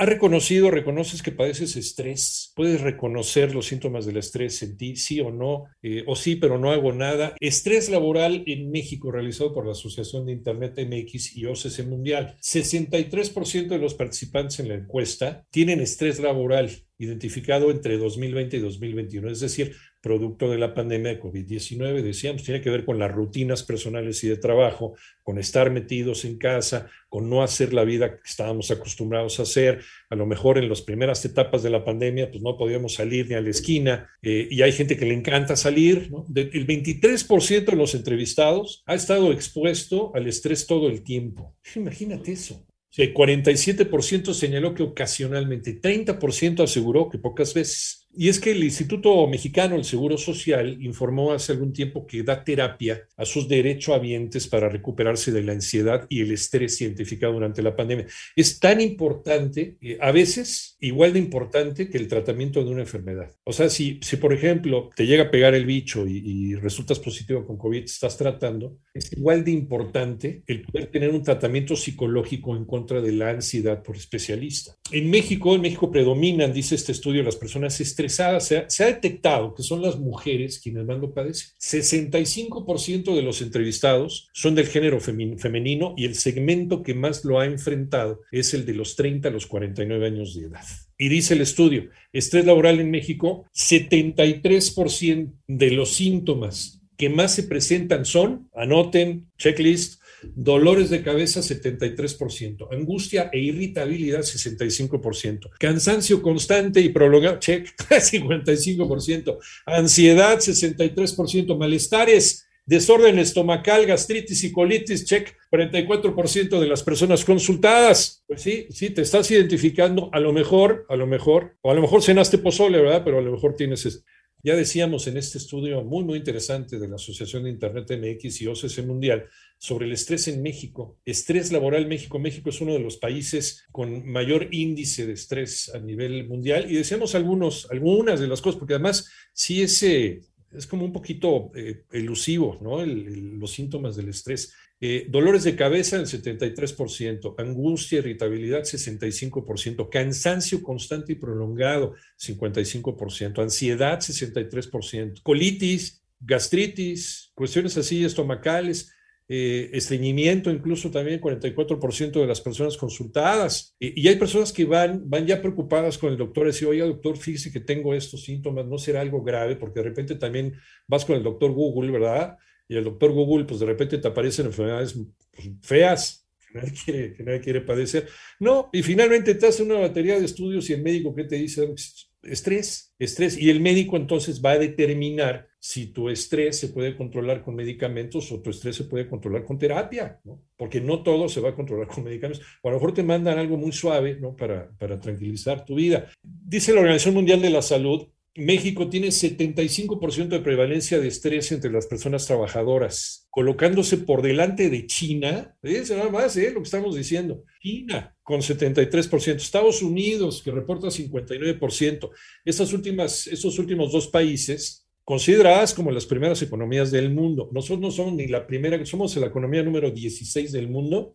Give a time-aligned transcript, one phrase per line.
[0.00, 2.54] ¿Has reconocido, reconoces que padeces estrés?
[2.56, 5.64] ¿Puedes reconocer los síntomas del estrés en ti, sí o no?
[5.82, 7.34] Eh, o sí, pero no hago nada.
[7.38, 12.34] Estrés laboral en México, realizado por la Asociación de Internet MX y OCC Mundial.
[12.40, 19.30] 63% de los participantes en la encuesta tienen estrés laboral identificado entre 2020 y 2021,
[19.30, 22.02] es decir, producto de la pandemia de COVID-19.
[22.02, 26.36] Decíamos, tiene que ver con las rutinas personales y de trabajo, con estar metidos en
[26.36, 29.82] casa, con no hacer la vida que estábamos acostumbrados a hacer.
[30.10, 33.34] A lo mejor en las primeras etapas de la pandemia, pues no podíamos salir ni
[33.34, 36.10] a la esquina, eh, y hay gente que le encanta salir.
[36.10, 36.26] ¿no?
[36.34, 41.56] el 23% de los entrevistados ha estado expuesto al estrés todo el tiempo.
[41.74, 42.66] Imagínate eso.
[43.00, 47.99] El 47% señaló que ocasionalmente, 30% aseguró que pocas veces.
[48.12, 52.42] Y es que el Instituto Mexicano del Seguro Social informó hace algún tiempo que da
[52.42, 57.76] terapia a sus derechohabientes para recuperarse de la ansiedad y el estrés identificado durante la
[57.76, 58.06] pandemia.
[58.34, 63.30] Es tan importante, eh, a veces igual de importante que el tratamiento de una enfermedad.
[63.44, 67.46] O sea, si, por ejemplo te llega a pegar el bicho y, y resultas positivo
[67.46, 72.64] con COVID, estás tratando, es igual de importante el poder tener un tratamiento psicológico en
[72.64, 74.76] contra de la ansiedad por especialista.
[74.90, 78.46] En México, en México predominan, dice este estudio, las personas estresadas.
[78.46, 81.50] Se ha, se ha detectado que son las mujeres quienes más lo padecen.
[81.60, 87.46] 65% de los entrevistados son del género femenino y el segmento que más lo ha
[87.46, 90.64] enfrentado es el de los 30 a los 49 años de edad.
[90.98, 97.44] Y dice el estudio, estrés laboral en México, 73% de los síntomas que más se
[97.44, 106.90] presentan son, anoten, checklist, dolores de cabeza 73%, angustia e irritabilidad 65%, cansancio constante y
[106.90, 116.84] prolongado, check, 55%, ansiedad 63%, malestares desorden estomacal, gastritis y colitis, check, 44% de las
[116.84, 118.22] personas consultadas.
[118.28, 121.80] Pues sí, sí, te estás identificando, a lo mejor, a lo mejor, o a lo
[121.80, 123.02] mejor cenaste pozole, ¿verdad?
[123.04, 124.04] Pero a lo mejor tienes...
[124.42, 128.46] Ya decíamos en este estudio muy, muy interesante de la Asociación de Internet MX y
[128.46, 129.26] OCC Mundial
[129.58, 130.98] sobre el estrés en México.
[131.04, 132.18] Estrés laboral México.
[132.18, 136.70] México es uno de los países con mayor índice de estrés a nivel mundial.
[136.70, 141.50] Y decíamos algunos, algunas de las cosas, porque además sí ese es como un poquito
[141.54, 142.84] eh, elusivo, ¿no?
[142.84, 144.52] Los síntomas del estrés.
[144.80, 154.00] Eh, dolores de cabeza, el 73%, angustia, irritabilidad, 65%, cansancio constante y prolongado, 55%, ansiedad,
[154.00, 158.92] 63%, colitis, gastritis, cuestiones así estomacales,
[159.32, 163.76] eh, estreñimiento, incluso también 44% de las personas consultadas.
[163.78, 167.16] Y, y, hay personas que van, van ya preocupadas con el doctor, decir, oye, doctor,
[167.16, 170.56] fíjese que tengo estos síntomas, no será algo grave, porque de repente también
[170.88, 172.38] vas con el doctor Google, ¿verdad?
[172.66, 174.98] Y el doctor Google, pues de repente te aparecen enfermedades
[175.30, 178.08] pues, feas, que nadie, quiere, que nadie quiere padecer.
[178.40, 181.72] No, y finalmente te hace una batería de estudios y el médico, ¿qué te dice?
[182.22, 183.38] Estrés, estrés.
[183.38, 188.30] Y el médico entonces va a determinar si tu estrés se puede controlar con medicamentos
[188.32, 190.42] o tu estrés se puede controlar con terapia, ¿no?
[190.56, 192.44] Porque no todo se va a controlar con medicamentos.
[192.62, 194.34] O a lo mejor te mandan algo muy suave, ¿no?
[194.36, 196.10] Para, para tranquilizar tu vida.
[196.22, 201.72] Dice la Organización Mundial de la Salud, México tiene 75% de prevalencia de estrés entre
[201.72, 206.50] las personas trabajadoras, colocándose por delante de China, es nada más ¿eh?
[206.52, 212.10] lo que estamos diciendo, China con 73%, Estados Unidos que reporta 59%.
[212.44, 217.50] Estas últimas, estos últimos dos países consideradas como las primeras economías del mundo.
[217.52, 221.10] Nosotros no somos ni la primera, somos la economía número 16 del mundo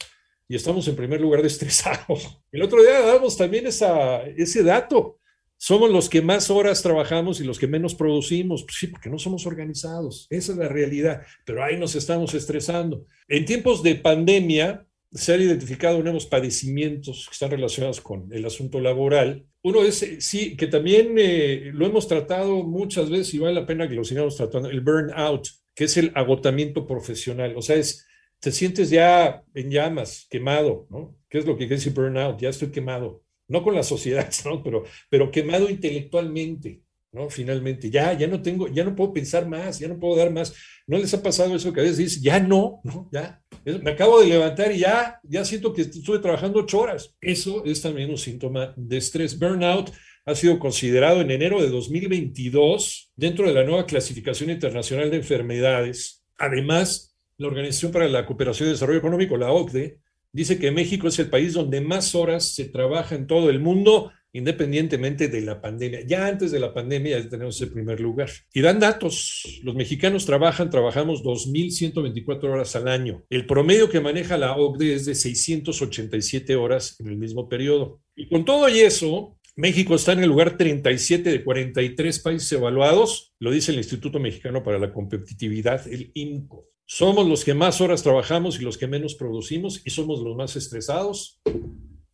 [0.49, 2.43] y estamos en primer lugar de estresados.
[2.51, 5.19] El otro día damos también esa, ese dato.
[5.67, 8.61] Somos los que más horas trabajamos y los que menos producimos.
[8.61, 10.27] Pues sí, porque no somos organizados.
[10.29, 11.23] Esa es la realidad.
[11.43, 13.07] Pero ahí nos estamos estresando.
[13.27, 18.79] En tiempos de pandemia, se han identificado nuevos padecimientos que están relacionados con el asunto
[18.79, 19.43] laboral.
[19.63, 23.89] Uno es, sí, que también eh, lo hemos tratado muchas veces y vale la pena
[23.89, 27.55] que lo sigamos tratando, el burnout, que es el agotamiento profesional.
[27.57, 28.05] O sea, es,
[28.39, 31.17] te sientes ya en llamas, quemado, ¿no?
[31.27, 32.39] ¿Qué es lo que quiere decir burnout?
[32.39, 33.24] Ya estoy quemado.
[33.47, 34.63] No con la sociedad, ¿no?
[34.63, 36.81] Pero, pero quemado intelectualmente.
[37.15, 37.29] ¿no?
[37.29, 40.53] Finalmente, ya, ya no tengo, ya no puedo pensar más, ya no puedo dar más.
[40.85, 43.09] ¿No les ha pasado eso que a veces dices, ya no, ¿no?
[43.11, 47.15] Ya, me acabo de levantar y ya, ya siento que estuve trabajando ocho horas.
[47.21, 49.39] Eso es también un síntoma de estrés.
[49.39, 49.91] Burnout
[50.25, 56.23] ha sido considerado en enero de 2022 dentro de la nueva clasificación internacional de enfermedades.
[56.37, 59.99] Además, la Organización para la Cooperación y Desarrollo Económico, la OCDE,
[60.35, 64.11] dice que México es el país donde más horas se trabaja en todo el mundo
[64.33, 66.01] independientemente de la pandemia.
[66.05, 68.29] Ya antes de la pandemia ya tenemos el primer lugar.
[68.53, 69.61] Y dan datos.
[69.63, 73.23] Los mexicanos trabajan, trabajamos 2.124 horas al año.
[73.29, 78.01] El promedio que maneja la OCDE es de 687 horas en el mismo periodo.
[78.13, 83.33] Y con todo y eso, México está en el lugar 37 de 43 países evaluados,
[83.39, 86.65] lo dice el Instituto Mexicano para la Competitividad, el INCO.
[86.87, 90.55] Somos los que más horas trabajamos y los que menos producimos y somos los más
[90.55, 91.41] estresados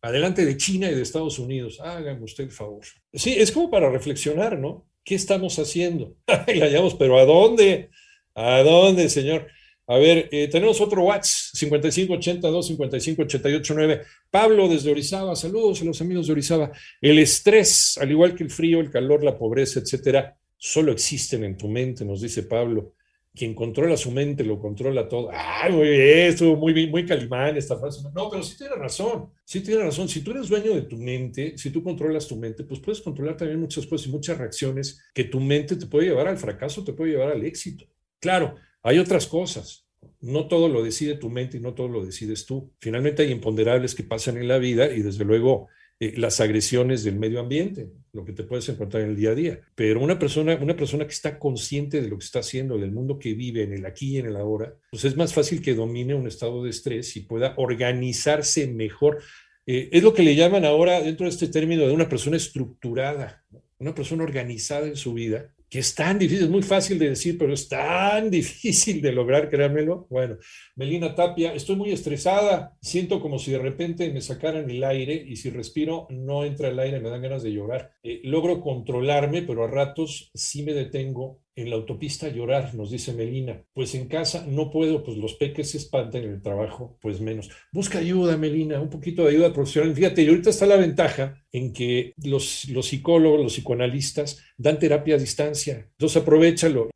[0.00, 1.78] adelante de China y de Estados Unidos.
[1.80, 2.82] Háganme usted el favor.
[3.12, 4.86] Sí, es como para reflexionar, ¿no?
[5.04, 6.16] ¿Qué estamos haciendo?
[6.54, 7.90] Y hallamos, pero ¿a dónde?
[8.34, 9.46] ¿A dónde, señor?
[9.86, 14.02] A ver, eh, tenemos otro WhatsApp, 5582 55889.
[14.30, 16.72] Pablo desde Orizaba, saludos a los amigos de Orizaba.
[17.00, 21.56] El estrés, al igual que el frío, el calor, la pobreza, etcétera, solo existen en
[21.56, 22.94] tu mente, nos dice Pablo
[23.34, 25.30] quien controla su mente lo controla todo.
[25.32, 28.02] Ay, muy bien, estuvo muy bien, muy calimán esta frase.
[28.14, 30.08] No, pero sí tiene razón, sí tiene razón.
[30.08, 33.36] Si tú eres dueño de tu mente, si tú controlas tu mente, pues puedes controlar
[33.36, 36.92] también muchas cosas y muchas reacciones que tu mente te puede llevar al fracaso, te
[36.92, 37.86] puede llevar al éxito.
[38.20, 39.86] Claro, hay otras cosas.
[40.20, 42.72] No todo lo decide tu mente y no todo lo decides tú.
[42.78, 45.68] Finalmente hay imponderables que pasan en la vida y desde luego
[46.02, 49.34] eh, las agresiones del medio ambiente, lo que te puedes encontrar en el día a
[49.36, 49.60] día.
[49.76, 53.20] Pero una persona, una persona que está consciente de lo que está haciendo, del mundo
[53.20, 56.16] que vive, en el aquí y en el ahora, pues es más fácil que domine
[56.16, 59.22] un estado de estrés y pueda organizarse mejor.
[59.64, 63.44] Eh, es lo que le llaman ahora, dentro de este término, de una persona estructurada,
[63.78, 67.38] una persona organizada en su vida que es tan difícil, es muy fácil de decir,
[67.38, 70.06] pero es tan difícil de lograr, créanmelo.
[70.10, 70.36] Bueno,
[70.76, 75.36] Melina Tapia, estoy muy estresada, siento como si de repente me sacaran el aire y
[75.36, 77.90] si respiro no entra el aire, me dan ganas de llorar.
[78.02, 83.12] Eh, logro controlarme, pero a ratos sí me detengo en la autopista llorar, nos dice
[83.12, 83.64] Melina.
[83.72, 87.50] Pues en casa no puedo, pues los peques se espantan en el trabajo, pues menos.
[87.72, 89.94] Busca ayuda, Melina, un poquito de ayuda profesional.
[89.94, 95.16] Fíjate, y ahorita está la ventaja en que los, los psicólogos, los psicoanalistas dan terapia
[95.16, 95.88] a distancia.
[95.92, 96.92] Entonces aprovechalo.